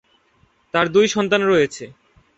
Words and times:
তার 0.73 0.85
দুই 0.87 1.05
সন্তান 1.07 1.41
রয়েছে। 1.43 1.85